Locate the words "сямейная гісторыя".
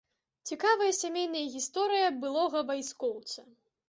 0.99-2.07